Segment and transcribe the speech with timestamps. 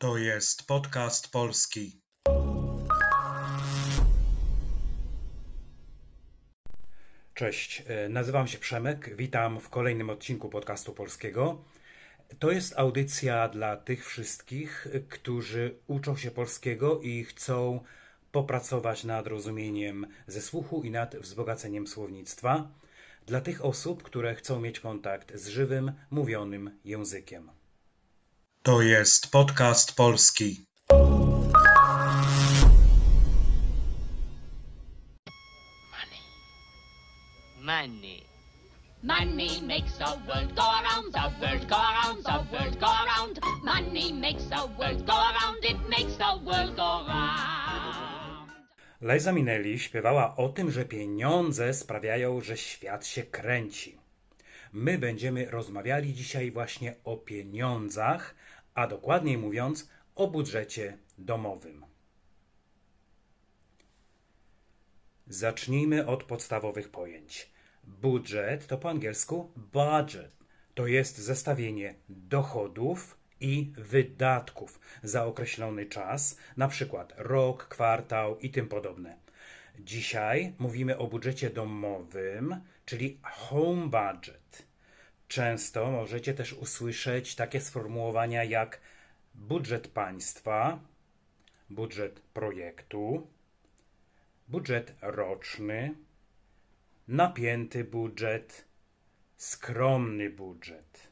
[0.00, 2.00] To jest podcast polski.
[7.34, 9.16] Cześć, e, nazywam się Przemek.
[9.16, 11.64] Witam w kolejnym odcinku podcastu polskiego.
[12.38, 17.84] To jest audycja dla tych wszystkich, którzy uczą się polskiego i chcą
[18.32, 22.70] popracować nad rozumieniem ze słuchu i nad wzbogaceniem słownictwa.
[23.26, 27.57] Dla tych osób, które chcą mieć kontakt z żywym, mówionym językiem.
[28.68, 30.64] To jest podcast polski.
[37.60, 38.22] Money.
[39.02, 43.40] Money makes the world go around, the world go around, the world go around.
[43.64, 48.50] Money makes the world go around, it makes the world go round.
[49.00, 53.98] Liza Minnelli śpiewała o tym, że pieniądze sprawiają, że świat się kręci.
[54.72, 58.34] My będziemy rozmawiali dzisiaj właśnie o pieniądzach,
[58.78, 61.86] a dokładniej mówiąc o budżecie domowym.
[65.26, 67.50] Zacznijmy od podstawowych pojęć.
[67.84, 70.36] Budżet to po angielsku budget.
[70.74, 78.68] To jest zestawienie dochodów i wydatków za określony czas, na przykład rok, kwartał i tym
[78.68, 79.16] podobne.
[79.78, 84.67] Dzisiaj mówimy o budżecie domowym, czyli home budget.
[85.28, 88.80] Często możecie też usłyszeć takie sformułowania jak
[89.34, 90.80] budżet państwa,
[91.70, 93.26] budżet projektu,
[94.48, 95.94] budżet roczny,
[97.08, 98.64] napięty budżet,
[99.36, 101.08] skromny budżet.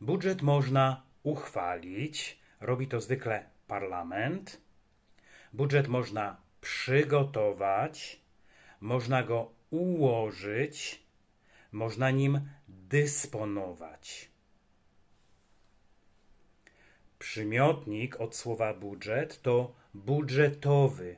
[0.00, 4.60] Budżet można uchwalić, robi to zwykle parlament.
[5.52, 8.20] Budżet można przygotować,
[8.80, 11.07] można go ułożyć,
[11.72, 14.30] można nim dysponować.
[17.18, 21.16] Przymiotnik od słowa budżet to budżetowy,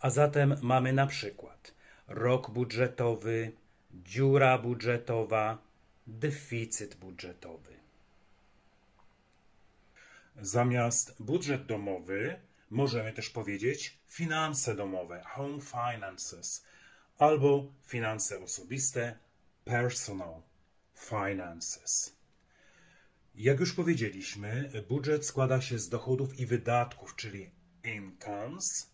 [0.00, 1.74] a zatem mamy na przykład
[2.08, 3.52] rok budżetowy,
[3.94, 5.58] dziura budżetowa,
[6.06, 7.72] deficyt budżetowy.
[10.40, 12.40] Zamiast budżet domowy
[12.70, 16.64] możemy też powiedzieć finanse domowe, home finances,
[17.18, 19.18] albo finanse osobiste,
[19.64, 20.42] personal
[20.94, 22.16] finances.
[23.34, 27.50] Jak już powiedzieliśmy, budżet składa się z dochodów i wydatków, czyli
[27.84, 28.90] incomes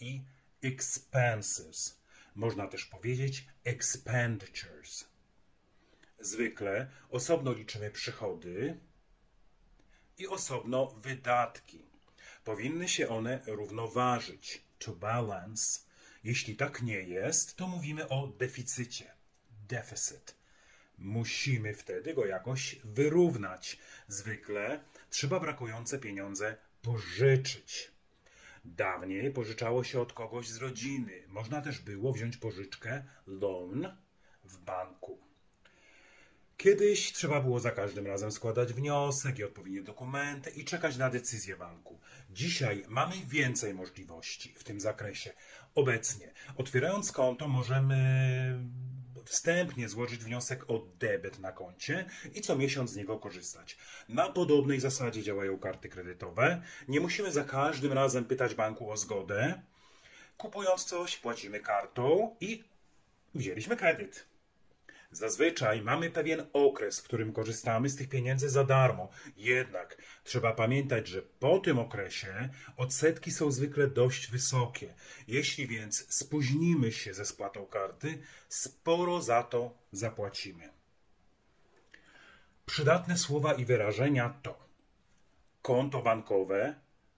[0.00, 0.22] i
[0.62, 2.00] expenses.
[2.34, 5.04] Można też powiedzieć expenditures.
[6.20, 8.80] Zwykle osobno liczymy przychody
[10.18, 11.86] i osobno wydatki.
[12.44, 15.80] Powinny się one równoważyć, to balance.
[16.24, 19.14] Jeśli tak nie jest, to mówimy o deficycie,
[19.72, 20.34] deficit.
[20.98, 23.78] Musimy wtedy go jakoś wyrównać.
[24.08, 27.90] Zwykle trzeba brakujące pieniądze pożyczyć.
[28.64, 31.22] Dawniej pożyczało się od kogoś z rodziny.
[31.28, 33.96] Można też było wziąć pożyczkę, loan,
[34.44, 35.18] w banku.
[36.56, 41.56] Kiedyś trzeba było za każdym razem składać wniosek i odpowiednie dokumenty i czekać na decyzję
[41.56, 42.00] banku.
[42.30, 45.32] Dzisiaj mamy więcej możliwości w tym zakresie.
[45.74, 47.98] Obecnie, otwierając konto, możemy
[49.24, 53.76] wstępnie złożyć wniosek o debet na koncie i co miesiąc z niego korzystać.
[54.08, 56.62] Na podobnej zasadzie działają karty kredytowe.
[56.88, 59.62] Nie musimy za każdym razem pytać banku o zgodę.
[60.36, 62.64] Kupując coś, płacimy kartą i
[63.34, 64.31] wzięliśmy kredyt.
[65.12, 69.08] Zazwyczaj mamy pewien okres, w którym korzystamy z tych pieniędzy za darmo.
[69.36, 74.94] Jednak trzeba pamiętać, że po tym okresie odsetki są zwykle dość wysokie.
[75.28, 78.18] Jeśli więc spóźnimy się ze spłatą karty,
[78.48, 80.68] sporo za to zapłacimy.
[82.66, 84.58] Przydatne słowa i wyrażenia to
[85.62, 86.74] konto bankowe,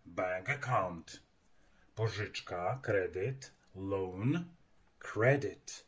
[0.07, 1.23] bank account,
[1.95, 4.45] pożyczka, kredyt, loan,
[4.99, 5.85] credit,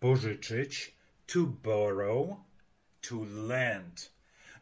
[0.00, 0.95] pożyczyć,
[1.26, 2.36] to borrow,
[3.00, 4.10] to lend.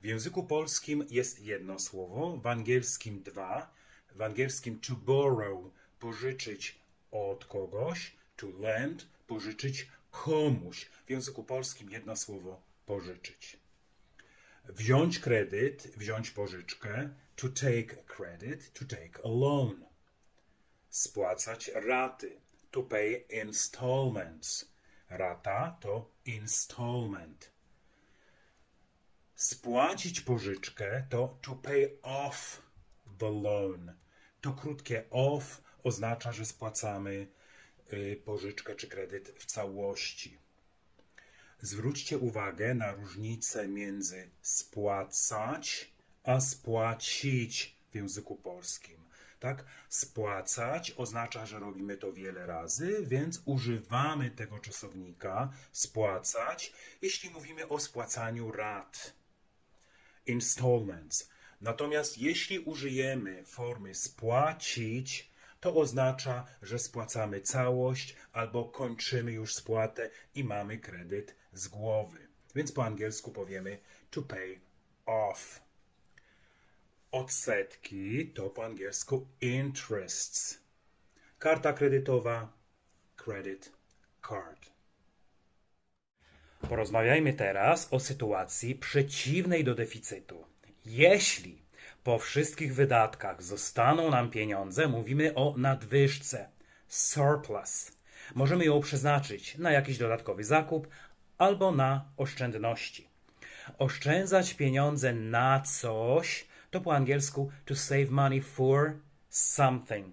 [0.02, 3.74] W języku polskim jest jedno słowo, w angielskim dwa.
[4.14, 5.58] W angielskim to borrow
[6.00, 6.78] pożyczyć
[7.10, 10.84] od kogoś, to lend pożyczyć komuś.
[11.06, 13.56] W języku polskim jedno słowo pożyczyć.
[14.68, 19.84] Wziąć kredyt, wziąć pożyczkę, to take credit, to take a loan.
[20.90, 22.40] Spłacać raty,
[22.70, 24.73] to pay installments.
[25.16, 27.50] Rata to installment.
[29.34, 32.62] Spłacić pożyczkę to to pay off
[33.18, 33.92] the loan.
[34.40, 37.26] To krótkie off oznacza, że spłacamy
[37.92, 40.38] y, pożyczkę czy kredyt w całości.
[41.60, 45.94] Zwróćcie uwagę na różnicę między spłacać
[46.24, 49.03] a spłacić w języku polskim.
[49.44, 49.64] Tak?
[49.88, 57.80] Spłacać oznacza, że robimy to wiele razy, więc używamy tego czasownika spłacać, jeśli mówimy o
[57.80, 59.14] spłacaniu rat.
[60.26, 61.30] Installments.
[61.60, 65.30] Natomiast jeśli użyjemy formy spłacić,
[65.60, 72.28] to oznacza, że spłacamy całość albo kończymy już spłatę i mamy kredyt z głowy.
[72.54, 73.78] Więc po angielsku powiemy
[74.10, 74.60] to pay
[75.06, 75.60] off.
[77.14, 80.58] Odsetki to po angielsku interests.
[81.38, 82.52] Karta kredytowa
[83.16, 83.72] credit
[84.28, 84.70] card.
[86.68, 90.44] Porozmawiajmy teraz o sytuacji przeciwnej do deficytu.
[90.86, 91.62] Jeśli
[92.04, 96.48] po wszystkich wydatkach zostaną nam pieniądze, mówimy o nadwyżce
[96.88, 97.92] surplus.
[98.34, 100.88] Możemy ją przeznaczyć na jakiś dodatkowy zakup
[101.38, 103.08] albo na oszczędności.
[103.78, 108.98] Oszczędzać pieniądze na coś to po angielsku to save money for
[109.28, 110.06] something.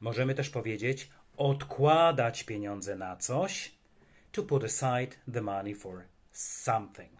[0.00, 3.72] Możemy też powiedzieć odkładać pieniądze na coś
[4.32, 7.10] to put aside the money for something.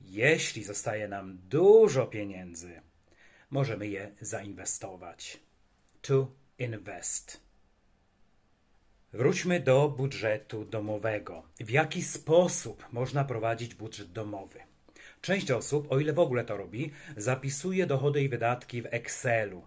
[0.00, 2.80] Jeśli zostaje nam dużo pieniędzy,
[3.50, 5.40] możemy je zainwestować.
[6.02, 7.40] To invest.
[9.12, 11.42] Wróćmy do budżetu domowego.
[11.60, 14.60] W jaki sposób można prowadzić budżet domowy?
[15.26, 19.62] Część osób, o ile w ogóle to robi, zapisuje dochody i wydatki w Excelu.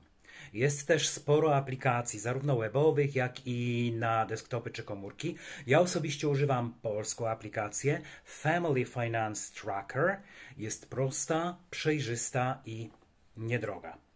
[0.53, 5.35] Jest też sporo aplikacji, zarówno webowych, jak i na desktopy czy komórki.
[5.67, 10.17] Ja osobiście używam polską aplikację Family Finance Tracker.
[10.57, 12.89] Jest prosta, przejrzysta i
[13.37, 14.08] niedroga.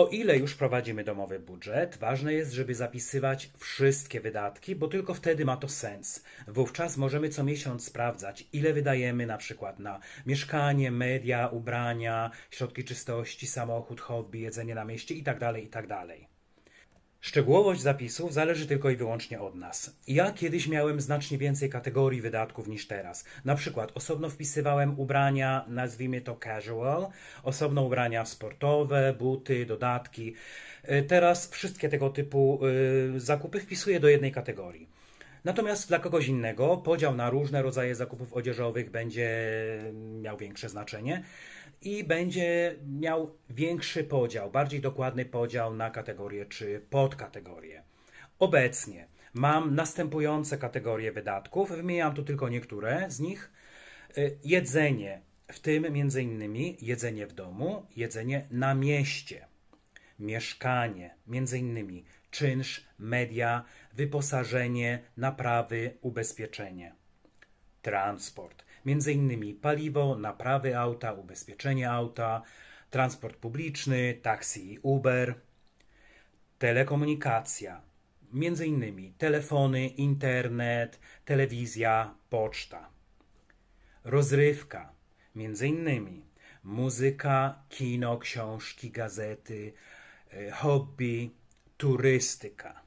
[0.00, 5.44] O ile już prowadzimy domowy budżet, ważne jest, żeby zapisywać wszystkie wydatki, bo tylko wtedy
[5.44, 6.24] ma to sens.
[6.48, 13.46] Wówczas możemy co miesiąc sprawdzać, ile wydajemy na przykład na mieszkanie, media, ubrania, środki czystości,
[13.46, 15.60] samochód, hobby, jedzenie na mieście itd.
[15.60, 16.06] itd.
[17.22, 19.96] Szczegółowość zapisów zależy tylko i wyłącznie od nas.
[20.08, 23.24] Ja kiedyś miałem znacznie więcej kategorii wydatków niż teraz.
[23.44, 27.06] Na przykład osobno wpisywałem ubrania, nazwijmy to casual,
[27.42, 30.34] osobno ubrania sportowe, buty, dodatki.
[30.90, 32.60] Y, Teraz wszystkie tego typu
[33.16, 34.88] y, zakupy wpisuję do jednej kategorii.
[35.44, 39.28] Natomiast dla kogoś innego podział na różne rodzaje zakupów odzieżowych będzie
[40.22, 41.22] miał większe znaczenie
[41.82, 47.82] i będzie miał większy podział, bardziej dokładny podział na kategorie czy podkategorie.
[48.38, 53.50] Obecnie mam następujące kategorie wydatków, wymieniam tu tylko niektóre z nich.
[54.18, 55.20] Y, Jedzenie,
[55.52, 56.74] w tym m.in.
[56.80, 59.50] jedzenie w domu, jedzenie na mieście
[60.20, 61.14] mieszkanie,
[61.56, 66.94] innymi czynsz, media, wyposażenie, naprawy, ubezpieczenie.
[67.82, 72.42] Transport, między innymi paliwo, naprawy auta, ubezpieczenie auta,
[72.90, 75.34] transport publiczny, taksi i Uber.
[76.58, 77.80] Telekomunikacja,
[78.32, 82.90] między innymi telefony, internet, telewizja, poczta
[84.04, 84.92] rozrywka,
[85.34, 86.24] między innymi
[86.64, 89.72] muzyka, kino, książki, gazety,
[90.30, 91.30] e, hobby,
[91.76, 92.82] turystyka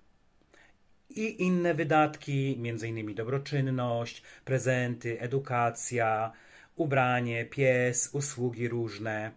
[1.15, 2.51] i inne wydatki,
[2.83, 6.31] innymi dobroczynność, prezenty, edukacja,
[6.75, 9.31] ubranie, pies, usługi różne.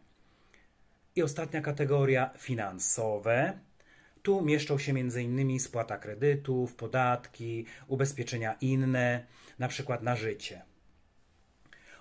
[1.16, 3.58] I ostatnia kategoria finansowe.
[4.22, 5.60] Tu mieszczą się m.in.
[5.60, 9.26] spłata kredytów, podatki, ubezpieczenia inne,
[9.58, 10.62] na przykład na życie.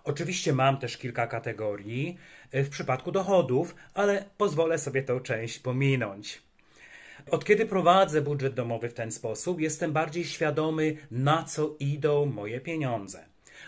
[0.03, 2.17] Oczywiście mam też kilka kategorii
[2.55, 6.44] y, w przypadku dochodów, ale pozwolę sobie tę część pominąć.
[7.31, 12.61] Od kiedy prowadzę budżet domowy w ten sposób, jestem bardziej świadomy, na co idą moje
[12.61, 13.25] pieniądze.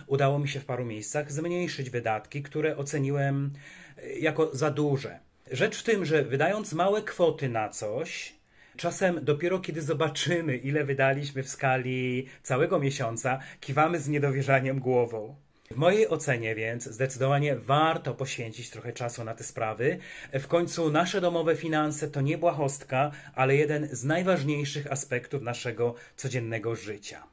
[0.07, 3.51] Udało mi się w paru miejscach zmniejszyć wydatki, które oceniłem
[3.97, 5.19] y, jako za duże.
[5.51, 8.33] Rzecz w tym, że wydając małe kwoty na coś,
[8.77, 15.35] czasem dopiero kiedy zobaczymy, ile wydaliśmy w skali całego miesiąca, kiwamy z niedowierzaniem głową.
[15.77, 19.99] W mojej ocenie więc zdecydowanie warto poświęcić trochę czasu na te sprawy.
[20.33, 26.75] W końcu nasze domowe finanse to nie błahostka, ale jeden z najważniejszych aspektów naszego codziennego
[26.75, 27.23] życia.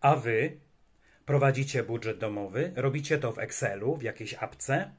[0.00, 0.56] A wy
[1.26, 2.72] prowadzicie budżet domowy?
[2.76, 4.90] Robicie to w Excelu, w jakiejś apce?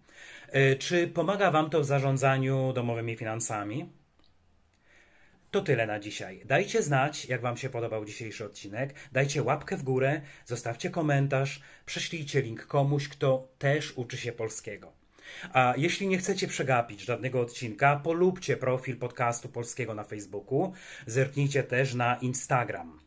[0.56, 4.00] Y, Czy pomaga wam to w zarządzaniu domowymi finansami?
[5.51, 6.41] To tyle na dzisiaj.
[6.46, 8.93] Dajcie znać, jak Wam się podobał dzisiejszy odcinek.
[9.12, 14.93] Dajcie łapkę w górę, zostawcie komentarz, prześlijcie link komuś, kto też uczy się polskiego.
[15.53, 20.74] A jeśli nie chcecie przegapić żadnego odcinka, polubcie profil podcastu polskiego na Facebooku.
[21.05, 23.00] Zerknijcie też na Instagram.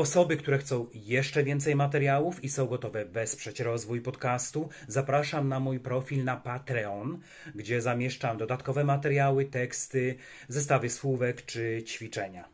[0.00, 5.80] Osoby, które chcą jeszcze więcej materiałów i są gotowe wesprzeć rozwój podcastu, zapraszam na mój
[5.80, 7.20] profil na Patreon,
[7.54, 10.16] gdzie zamieszczam dodatkowe materiały, teksty,
[10.48, 12.48] zestawy słówek czy ćwiczenia.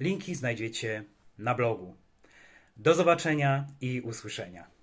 [0.00, 1.04] Linki znajdziecie
[1.38, 1.94] na blogu.
[2.76, 4.77] Do zobaczenia i usłyszenia.